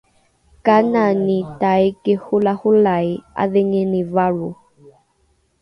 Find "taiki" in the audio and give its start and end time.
1.59-2.13